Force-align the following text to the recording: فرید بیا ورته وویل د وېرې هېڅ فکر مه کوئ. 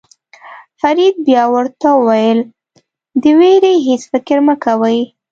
فرید 0.79 1.15
بیا 1.27 1.43
ورته 1.53 1.87
وویل 1.95 2.39
د 3.21 3.23
وېرې 3.39 3.73
هېڅ 3.87 4.01
فکر 4.11 4.37
مه 4.47 4.55
کوئ. 4.63 4.99